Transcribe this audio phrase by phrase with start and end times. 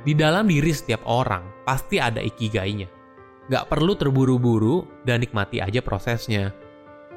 [0.00, 2.88] Di dalam diri setiap orang pasti ada ikigainya.
[3.52, 6.56] Gak perlu terburu-buru dan nikmati aja prosesnya.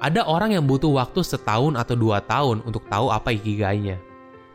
[0.00, 4.00] Ada orang yang butuh waktu setahun atau dua tahun untuk tahu apa ikigainya.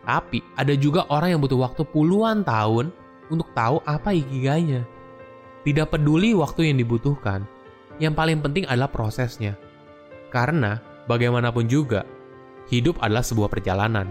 [0.05, 2.89] Tapi ada juga orang yang butuh waktu puluhan tahun
[3.29, 4.85] untuk tahu apa ikigainya.
[5.61, 7.45] Tidak peduli waktu yang dibutuhkan,
[8.01, 9.57] yang paling penting adalah prosesnya.
[10.33, 12.05] Karena bagaimanapun juga,
[12.69, 14.09] hidup adalah sebuah perjalanan,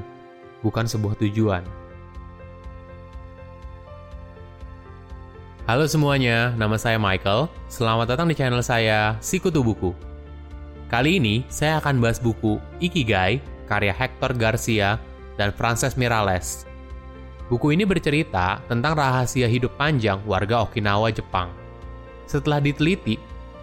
[0.63, 1.84] bukan sebuah tujuan.
[5.65, 7.49] Halo semuanya, nama saya Michael.
[7.73, 9.97] Selamat datang di channel saya, Sikutu Buku.
[10.93, 15.01] Kali ini, saya akan bahas buku Ikigai, karya Hector Garcia
[15.41, 16.69] dan Frances Miralles.
[17.49, 21.49] Buku ini bercerita tentang rahasia hidup panjang warga Okinawa, Jepang.
[22.29, 23.17] Setelah diteliti,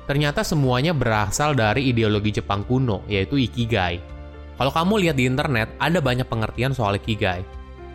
[0.10, 4.02] ternyata semuanya berasal dari ideologi Jepang kuno, yaitu Ikigai.
[4.58, 7.46] Kalau kamu lihat di internet, ada banyak pengertian soal Ikigai.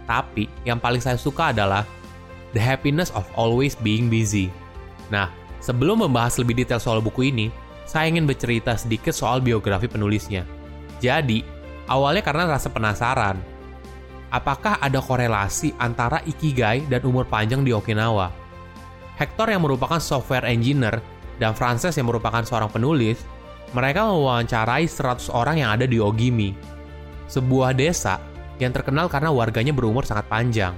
[0.07, 1.83] Tapi, yang paling saya suka adalah
[2.57, 4.49] The Happiness of Always Being Busy.
[5.13, 5.29] Nah,
[5.61, 7.53] sebelum membahas lebih detail soal buku ini,
[7.85, 10.49] saya ingin bercerita sedikit soal biografi penulisnya.
[11.05, 11.45] Jadi,
[11.85, 13.37] awalnya karena rasa penasaran.
[14.33, 18.33] Apakah ada korelasi antara Ikigai dan umur panjang di Okinawa?
[19.21, 21.05] Hector yang merupakan software engineer
[21.37, 23.21] dan Frances yang merupakan seorang penulis,
[23.77, 26.57] mereka mewawancarai 100 orang yang ada di Ogimi,
[27.29, 28.17] sebuah desa
[28.57, 30.73] yang terkenal karena warganya berumur sangat panjang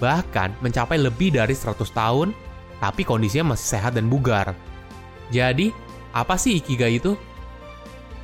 [0.00, 2.32] bahkan mencapai lebih dari 100 tahun,
[2.80, 4.56] tapi kondisinya masih sehat dan bugar.
[5.28, 5.70] Jadi,
[6.10, 7.14] apa sih Ikigai itu?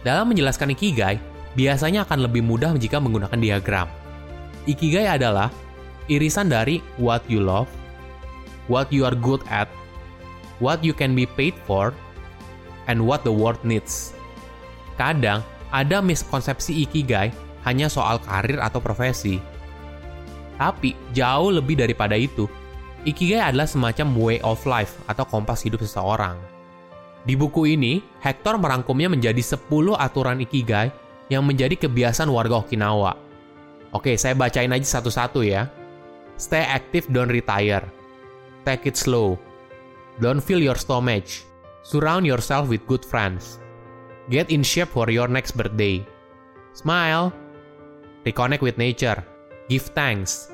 [0.03, 1.21] Dalam menjelaskan Ikigai,
[1.55, 3.89] biasanya akan lebih mudah jika menggunakan diagram.
[4.67, 5.53] Ikigai adalah
[6.11, 7.71] irisan dari what you love,
[8.67, 9.71] what you are good at,
[10.59, 11.95] what you can be paid for,
[12.91, 14.17] and what the world needs.
[14.97, 17.31] Kadang, ada miskonsepsi Ikigai
[17.67, 19.43] hanya soal karir atau profesi,
[20.57, 22.49] tapi jauh lebih daripada itu,
[23.07, 26.35] Ikigai adalah semacam way of life atau kompas hidup seseorang.
[27.23, 30.91] Di buku ini, Hector merangkumnya menjadi 10 aturan Ikigai
[31.31, 33.15] yang menjadi kebiasaan warga Okinawa.
[33.95, 35.71] Oke, saya bacain aja satu-satu ya.
[36.35, 37.87] Stay active, don't retire.
[38.67, 39.39] Take it slow.
[40.19, 41.31] Don't fill your stomach.
[41.87, 43.63] Surround yourself with good friends.
[44.27, 46.03] Get in shape for your next birthday.
[46.75, 47.31] Smile.
[48.27, 49.23] Reconnect with nature
[49.67, 50.51] give thanks,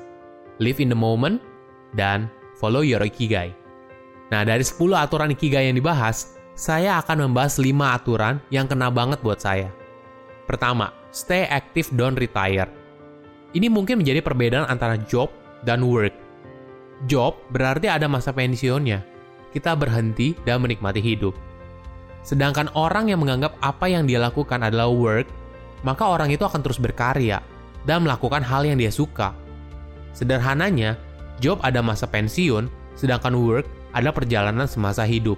[0.57, 1.41] live in the moment,
[1.97, 3.53] dan follow your ikigai.
[4.33, 9.21] Nah, dari 10 aturan ikigai yang dibahas, saya akan membahas 5 aturan yang kena banget
[9.21, 9.69] buat saya.
[10.49, 12.69] Pertama, stay active don't retire.
[13.53, 15.29] Ini mungkin menjadi perbedaan antara job
[15.61, 16.13] dan work.
[17.05, 19.05] Job berarti ada masa pensiunnya.
[19.53, 21.37] Kita berhenti dan menikmati hidup.
[22.25, 25.29] Sedangkan orang yang menganggap apa yang dia lakukan adalah work,
[25.85, 27.43] maka orang itu akan terus berkarya,
[27.83, 29.35] dan melakukan hal yang dia suka.
[30.13, 30.95] Sederhananya,
[31.41, 35.37] job ada masa pensiun, sedangkan work ada perjalanan semasa hidup.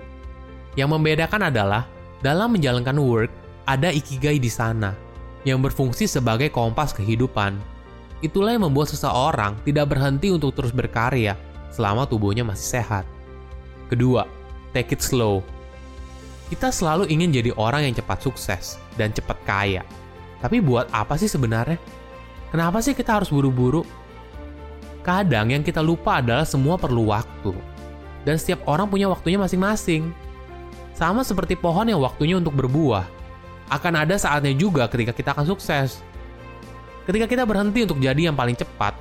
[0.75, 1.87] Yang membedakan adalah,
[2.19, 3.31] dalam menjalankan work,
[3.65, 4.93] ada ikigai di sana,
[5.47, 7.57] yang berfungsi sebagai kompas kehidupan.
[8.23, 11.37] Itulah yang membuat seseorang tidak berhenti untuk terus berkarya
[11.69, 13.05] selama tubuhnya masih sehat.
[13.91, 14.25] Kedua,
[14.71, 15.45] take it slow.
[16.49, 19.81] Kita selalu ingin jadi orang yang cepat sukses dan cepat kaya.
[20.41, 21.77] Tapi buat apa sih sebenarnya?
[22.55, 23.83] Kenapa sih kita harus buru-buru?
[25.03, 27.51] Kadang yang kita lupa adalah semua perlu waktu.
[28.23, 30.15] Dan setiap orang punya waktunya masing-masing.
[30.95, 33.03] Sama seperti pohon yang waktunya untuk berbuah.
[33.67, 35.99] Akan ada saatnya juga ketika kita akan sukses.
[37.03, 38.95] Ketika kita berhenti untuk jadi yang paling cepat,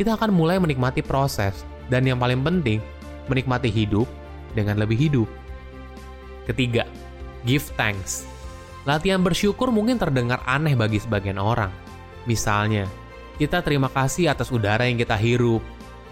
[0.00, 1.60] kita akan mulai menikmati proses.
[1.92, 2.80] Dan yang paling penting,
[3.28, 4.08] menikmati hidup
[4.56, 5.28] dengan lebih hidup.
[6.48, 6.88] Ketiga,
[7.44, 8.24] give thanks.
[8.88, 11.83] Latihan bersyukur mungkin terdengar aneh bagi sebagian orang
[12.24, 12.88] Misalnya,
[13.36, 15.60] kita terima kasih atas udara yang kita hirup,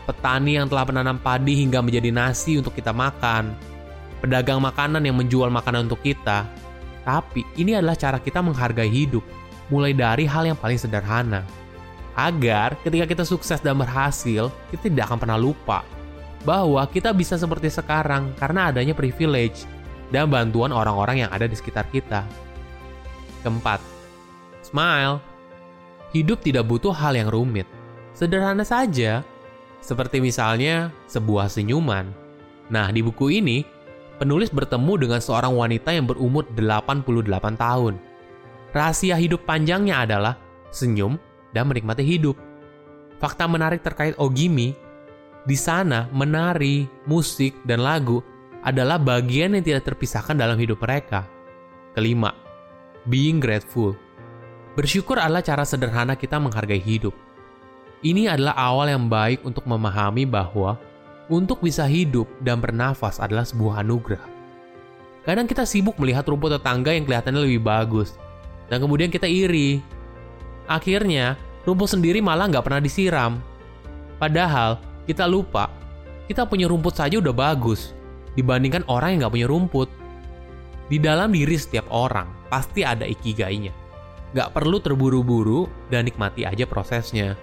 [0.04, 3.54] petani yang telah menanam padi hingga menjadi nasi untuk kita makan,
[4.20, 6.44] pedagang makanan yang menjual makanan untuk kita.
[7.02, 9.24] Tapi ini adalah cara kita menghargai hidup,
[9.70, 11.42] mulai dari hal yang paling sederhana.
[12.12, 15.80] Agar ketika kita sukses dan berhasil, kita tidak akan pernah lupa
[16.44, 19.64] bahwa kita bisa seperti sekarang karena adanya privilege
[20.12, 22.26] dan bantuan orang-orang yang ada di sekitar kita.
[23.40, 23.80] Keempat,
[24.60, 25.31] smile.
[26.12, 27.64] Hidup tidak butuh hal yang rumit.
[28.12, 29.24] Sederhana saja,
[29.80, 32.12] seperti misalnya sebuah senyuman.
[32.68, 33.64] Nah, di buku ini,
[34.20, 37.96] penulis bertemu dengan seorang wanita yang berumur 88 tahun.
[38.76, 40.36] Rahasia hidup panjangnya adalah
[40.68, 41.16] senyum
[41.56, 42.36] dan menikmati hidup.
[43.16, 44.76] Fakta menarik terkait Ogimi,
[45.42, 48.22] di sana menari, musik, dan lagu
[48.62, 51.26] adalah bagian yang tidak terpisahkan dalam hidup mereka.
[51.96, 52.30] Kelima,
[53.10, 53.98] being grateful.
[54.72, 57.12] Bersyukur adalah cara sederhana kita menghargai hidup.
[58.00, 60.80] Ini adalah awal yang baik untuk memahami bahwa
[61.28, 64.24] untuk bisa hidup dan bernafas adalah sebuah anugerah.
[65.28, 68.16] Kadang kita sibuk melihat rumput tetangga yang kelihatannya lebih bagus,
[68.72, 69.84] dan kemudian kita iri.
[70.66, 71.36] Akhirnya,
[71.68, 73.38] rumput sendiri malah nggak pernah disiram.
[74.16, 75.68] Padahal, kita lupa,
[76.26, 77.92] kita punya rumput saja udah bagus,
[78.34, 79.88] dibandingkan orang yang nggak punya rumput.
[80.88, 83.81] Di dalam diri setiap orang, pasti ada ikigainya.
[84.32, 87.36] Nggak perlu terburu-buru dan nikmati aja prosesnya.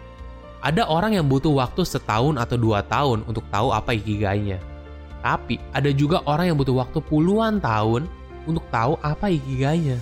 [0.60, 4.60] Ada orang yang butuh waktu setahun atau dua tahun untuk tahu apa ikigainya.
[5.24, 8.10] Tapi ada juga orang yang butuh waktu puluhan tahun
[8.44, 10.02] untuk tahu apa ikigainya.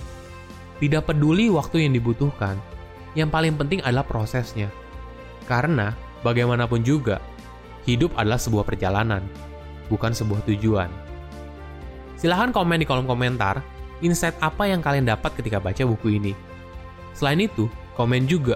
[0.78, 2.54] Tidak peduli waktu yang dibutuhkan,
[3.18, 4.70] yang paling penting adalah prosesnya.
[5.46, 7.18] Karena bagaimanapun juga,
[7.82, 9.22] hidup adalah sebuah perjalanan,
[9.90, 10.90] bukan sebuah tujuan.
[12.18, 13.62] Silahkan komen di kolom komentar
[14.02, 16.47] insight apa yang kalian dapat ketika baca buku ini.
[17.18, 17.66] Selain itu,
[17.98, 18.54] komen juga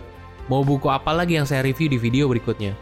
[0.50, 2.74] Mau buku apa lagi yang saya review di video berikutnya?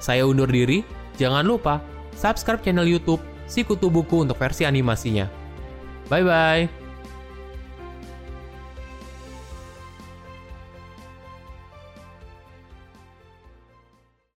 [0.00, 0.84] Saya undur diri,
[1.16, 1.80] jangan lupa
[2.16, 5.26] subscribe channel YouTube Sikutu Buku untuk versi animasinya.
[6.06, 6.79] Bye bye.